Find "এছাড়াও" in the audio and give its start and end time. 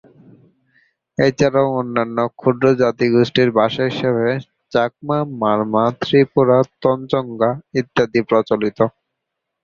1.17-1.67